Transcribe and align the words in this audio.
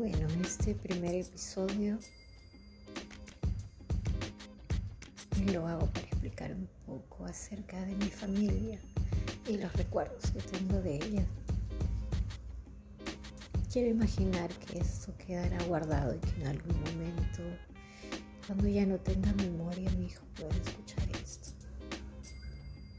Bueno, 0.00 0.26
este 0.42 0.74
primer 0.74 1.14
episodio 1.14 1.98
lo 5.52 5.68
hago 5.68 5.84
para 5.88 6.06
explicar 6.06 6.52
un 6.54 6.66
poco 6.86 7.26
acerca 7.26 7.78
de 7.84 7.94
mi 7.96 8.08
familia 8.08 8.80
y 9.46 9.58
los 9.58 9.70
recuerdos 9.74 10.30
que 10.30 10.40
tengo 10.40 10.80
de 10.80 10.94
ella. 10.96 11.26
Quiero 13.70 13.90
imaginar 13.90 14.48
que 14.54 14.78
esto 14.78 15.12
quedará 15.18 15.62
guardado 15.64 16.14
y 16.14 16.18
que 16.20 16.40
en 16.40 16.46
algún 16.46 16.80
momento, 16.80 17.42
cuando 18.46 18.68
ya 18.68 18.86
no 18.86 18.96
tenga 18.96 19.30
memoria, 19.34 19.90
mi 19.98 20.06
hijo 20.06 20.24
pueda 20.34 20.56
escuchar 20.64 21.10
esto. 21.22 21.50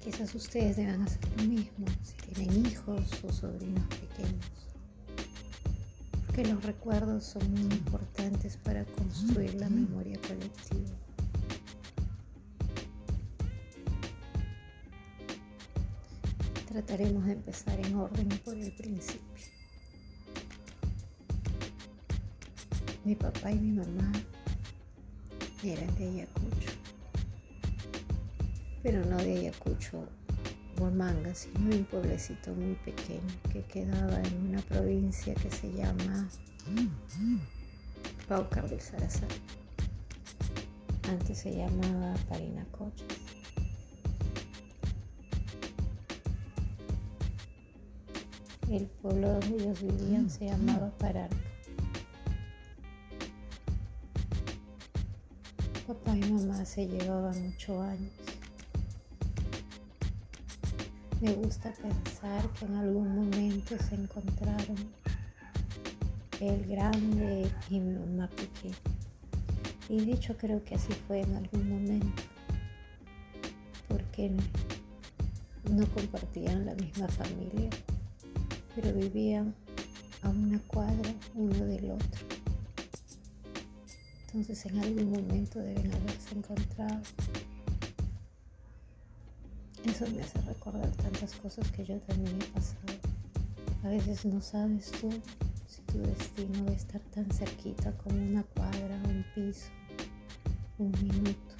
Quizás 0.00 0.32
ustedes 0.36 0.76
deban 0.76 1.02
hacer 1.02 1.18
lo 1.38 1.42
mismo 1.42 1.86
si 2.04 2.14
tienen 2.32 2.66
hijos 2.66 3.02
o 3.24 3.32
sobrinos 3.32 3.84
pequeños 3.88 4.63
que 6.34 6.44
los 6.44 6.64
recuerdos 6.64 7.24
son 7.24 7.48
muy 7.52 7.62
importantes 7.62 8.56
para 8.56 8.84
construir 8.84 9.54
la 9.54 9.68
memoria 9.68 10.18
colectiva. 10.26 10.90
Trataremos 16.66 17.24
de 17.26 17.32
empezar 17.34 17.78
en 17.78 17.94
orden 17.94 18.28
por 18.44 18.54
el 18.54 18.72
principio. 18.72 19.20
Mi 23.04 23.14
papá 23.14 23.52
y 23.52 23.58
mi 23.60 23.76
mamá 23.76 24.10
eran 25.62 25.94
de 25.94 26.08
Ayacucho, 26.08 26.72
pero 28.82 29.04
no 29.04 29.18
de 29.18 29.38
Ayacucho 29.38 30.08
Huamanga, 30.78 31.34
sino 31.34 31.74
un 31.74 31.84
pueblecito 31.84 32.52
muy 32.52 32.74
pequeño 32.84 33.20
que 33.52 33.62
quedaba 33.62 34.20
en 34.20 34.48
una 34.48 34.60
provincia 34.62 35.34
que 35.34 35.50
se 35.50 35.72
llama 35.72 36.28
Paucar 38.28 38.68
del 38.68 38.80
Sarazán. 38.80 39.28
Antes 41.08 41.38
se 41.38 41.54
llamaba 41.54 42.14
Parinacocha. 42.28 43.04
El 48.70 48.86
pueblo 49.02 49.28
donde 49.40 49.62
ellos 49.62 49.82
vivían 49.82 50.30
se 50.30 50.46
llamaba 50.46 50.90
Pararca. 50.98 51.36
Papá 55.86 56.16
y 56.16 56.32
mamá 56.32 56.64
se 56.64 56.86
llevaban 56.86 57.54
ocho 57.54 57.82
años. 57.82 58.23
Me 61.20 61.32
gusta 61.34 61.72
pensar 61.72 62.48
que 62.58 62.66
en 62.66 62.74
algún 62.74 63.14
momento 63.14 63.76
se 63.88 63.94
encontraron 63.94 64.76
el 66.40 66.66
grande 66.66 67.50
y 67.70 67.80
mi 67.80 67.98
mamá 67.98 68.28
pequeña. 68.28 68.76
Y 69.88 70.04
de 70.04 70.12
hecho 70.12 70.36
creo 70.36 70.62
que 70.64 70.74
así 70.74 70.92
fue 71.06 71.20
en 71.20 71.34
algún 71.36 71.68
momento, 71.68 72.22
porque 73.88 74.32
no 75.70 75.86
compartían 75.88 76.66
la 76.66 76.74
misma 76.74 77.08
familia, 77.08 77.70
pero 78.74 78.92
vivían 78.92 79.54
a 80.22 80.28
una 80.28 80.58
cuadra 80.66 81.14
uno 81.34 81.64
del 81.66 81.90
otro. 81.92 82.26
Entonces 84.26 84.66
en 84.66 84.78
algún 84.80 85.10
momento 85.10 85.58
deben 85.60 85.92
haberse 85.94 86.34
encontrado. 86.36 87.00
Eso 89.84 90.06
me 90.10 90.22
hace 90.22 90.40
recordar 90.40 90.90
tantas 90.92 91.34
cosas 91.34 91.70
que 91.70 91.84
yo 91.84 91.98
también 92.00 92.40
he 92.40 92.44
pasado. 92.46 92.94
A 93.84 93.88
veces 93.88 94.24
no 94.24 94.40
sabes 94.40 94.90
tú 94.92 95.10
si 95.68 95.82
tu 95.82 95.98
destino 95.98 96.64
va 96.64 96.70
a 96.70 96.74
estar 96.74 97.00
tan 97.14 97.30
cerquita 97.30 97.92
como 97.98 98.16
una 98.16 98.42
cuadra, 98.42 99.00
un 99.04 99.24
piso, 99.34 99.66
un 100.78 100.90
minuto. 101.02 101.54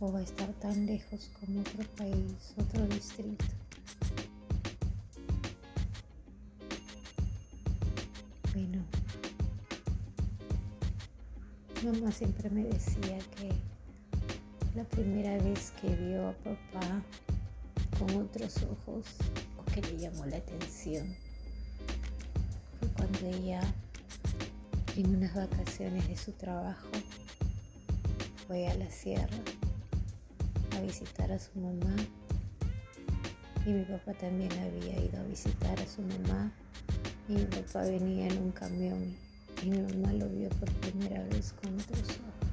O 0.00 0.12
va 0.12 0.18
a 0.18 0.22
estar 0.22 0.52
tan 0.54 0.84
lejos 0.84 1.30
como 1.40 1.60
otro 1.60 1.82
país, 1.96 2.54
otro 2.58 2.86
distrito. 2.88 3.44
Bueno, 8.52 8.84
mamá 11.82 12.12
siempre 12.12 12.50
me 12.50 12.64
decía 12.64 13.18
que 13.36 13.73
la 14.74 14.82
primera 14.84 15.36
vez 15.38 15.72
que 15.80 15.88
vio 15.94 16.28
a 16.28 16.32
papá 16.32 17.02
con 17.98 18.16
otros 18.16 18.56
ojos 18.64 19.06
o 19.56 19.64
que 19.66 19.80
le 19.82 19.98
llamó 19.98 20.26
la 20.26 20.38
atención 20.38 21.14
fue 22.80 22.88
cuando 22.88 23.26
ella 23.26 23.60
en 24.96 25.14
unas 25.14 25.32
vacaciones 25.32 26.08
de 26.08 26.16
su 26.16 26.32
trabajo 26.32 26.88
fue 28.48 28.66
a 28.66 28.74
la 28.74 28.90
sierra 28.90 29.38
a 30.76 30.80
visitar 30.80 31.30
a 31.30 31.38
su 31.38 31.56
mamá 31.60 31.94
y 33.64 33.70
mi 33.70 33.84
papá 33.84 34.12
también 34.14 34.52
había 34.54 34.98
ido 35.04 35.20
a 35.20 35.24
visitar 35.24 35.78
a 35.78 35.86
su 35.86 36.02
mamá 36.02 36.52
y 37.28 37.34
mi 37.34 37.44
papá 37.44 37.82
venía 37.82 38.26
en 38.26 38.38
un 38.38 38.50
camión 38.50 39.16
y 39.62 39.70
mi 39.70 39.78
mamá 39.78 40.12
lo 40.14 40.28
vio 40.30 40.48
por 40.48 40.70
primera 40.72 41.22
vez 41.28 41.52
con 41.52 41.78
otros 41.78 42.00
ojos. 42.00 42.43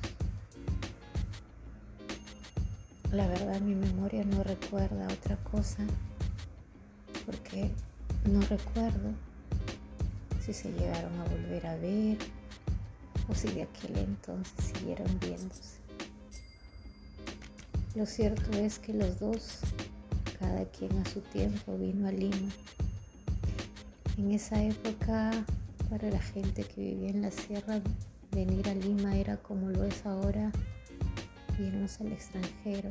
La 3.11 3.27
verdad 3.27 3.59
mi 3.59 3.75
memoria 3.75 4.23
no 4.23 4.41
recuerda 4.41 5.05
otra 5.11 5.35
cosa 5.51 5.83
porque 7.25 7.69
no 8.23 8.39
recuerdo 8.41 9.11
si 10.39 10.53
se 10.53 10.71
llegaron 10.71 11.19
a 11.19 11.25
volver 11.25 11.67
a 11.67 11.75
ver 11.75 12.17
o 13.27 13.35
si 13.35 13.49
de 13.49 13.63
aquel 13.63 13.97
entonces 13.97 14.53
siguieron 14.65 15.07
viéndose. 15.19 15.81
Lo 17.95 18.05
cierto 18.05 18.49
es 18.57 18.79
que 18.79 18.93
los 18.93 19.19
dos, 19.19 19.59
cada 20.39 20.63
quien 20.65 20.97
a 20.99 21.05
su 21.05 21.19
tiempo, 21.19 21.77
vino 21.77 22.07
a 22.07 22.13
Lima. 22.13 22.49
En 24.17 24.31
esa 24.31 24.63
época, 24.63 25.31
para 25.89 26.09
la 26.09 26.21
gente 26.21 26.63
que 26.63 26.79
vivía 26.79 27.09
en 27.09 27.23
la 27.23 27.31
sierra, 27.31 27.81
venir 28.31 28.69
a 28.69 28.73
Lima 28.73 29.17
era 29.17 29.35
como 29.35 29.69
lo 29.69 29.83
es 29.83 30.05
ahora 30.05 30.49
al 31.99 32.11
extranjero, 32.13 32.89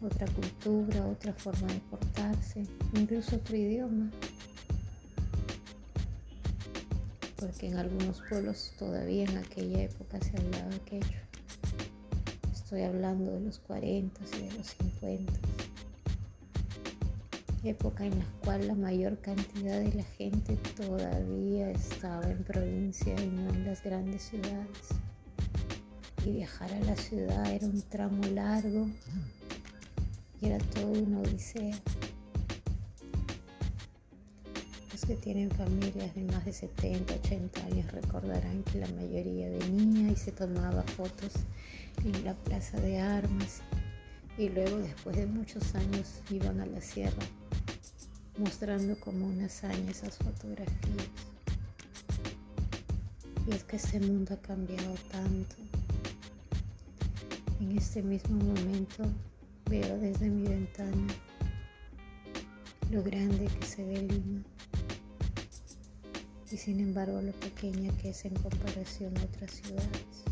otra 0.00 0.26
cultura, 0.28 1.06
otra 1.06 1.34
forma 1.34 1.66
de 1.66 1.80
portarse, 1.90 2.64
incluso 2.94 3.36
otro 3.36 3.56
idioma. 3.56 4.10
Porque 7.38 7.66
en 7.66 7.76
algunos 7.76 8.22
pueblos 8.28 8.72
todavía 8.78 9.24
en 9.24 9.36
aquella 9.36 9.82
época 9.82 10.18
se 10.20 10.36
hablaba 10.38 10.78
quechua. 10.86 11.20
Estoy 12.52 12.82
hablando 12.82 13.32
de 13.32 13.40
los 13.40 13.58
40 13.58 14.20
y 14.38 14.48
de 14.48 14.52
los 14.56 14.66
50. 14.68 15.32
Época 17.64 18.06
en 18.06 18.18
la 18.18 18.26
cual 18.44 18.66
la 18.66 18.74
mayor 18.74 19.18
cantidad 19.18 19.80
de 19.80 19.92
la 19.92 20.04
gente 20.04 20.56
todavía 20.76 21.70
estaba 21.70 22.30
en 22.30 22.42
provincia 22.44 23.14
y 23.20 23.26
no 23.26 23.50
en 23.50 23.66
las 23.66 23.82
grandes 23.82 24.22
ciudades 24.22 24.96
viajar 26.32 26.72
a 26.72 26.80
la 26.80 26.96
ciudad 26.96 27.50
era 27.52 27.66
un 27.66 27.82
tramo 27.82 28.22
largo 28.28 28.88
y 30.40 30.46
era 30.46 30.58
todo 30.58 30.90
una 30.92 31.20
odisea. 31.20 31.76
Los 34.92 35.04
que 35.04 35.16
tienen 35.16 35.50
familias 35.50 36.14
de 36.14 36.22
más 36.24 36.44
de 36.44 36.52
70, 36.52 37.14
80 37.14 37.66
años 37.66 37.92
recordarán 37.92 38.62
que 38.64 38.78
la 38.78 38.88
mayoría 38.88 39.48
venía 39.50 40.10
y 40.10 40.16
se 40.16 40.32
tomaba 40.32 40.82
fotos 40.82 41.32
en 42.04 42.24
la 42.24 42.34
plaza 42.34 42.80
de 42.80 42.98
armas 42.98 43.60
y 44.38 44.48
luego 44.48 44.78
después 44.78 45.16
de 45.16 45.26
muchos 45.26 45.74
años 45.74 46.20
iban 46.30 46.60
a 46.60 46.66
la 46.66 46.80
sierra 46.80 47.22
mostrando 48.38 48.98
como 49.00 49.26
una 49.26 49.46
hazaña 49.46 49.90
esas 49.90 50.16
fotografías. 50.18 51.08
Y 53.46 53.52
es 53.52 53.64
que 53.64 53.76
este 53.76 54.00
mundo 54.00 54.34
ha 54.34 54.46
cambiado 54.46 54.94
tanto. 55.10 55.56
En 57.60 57.76
este 57.76 58.02
mismo 58.02 58.36
momento 58.36 59.04
veo 59.70 59.98
desde 59.98 60.28
mi 60.28 60.46
ventana 60.46 61.06
lo 62.90 63.02
grande 63.02 63.46
que 63.46 63.66
se 63.66 63.84
ve 63.84 64.02
Lima 64.02 64.42
y 66.50 66.56
sin 66.56 66.80
embargo 66.80 67.20
lo 67.22 67.32
pequeña 67.32 67.90
que 67.96 68.10
es 68.10 68.24
en 68.24 68.34
comparación 68.34 69.16
a 69.18 69.24
otras 69.24 69.50
ciudades. 69.52 70.24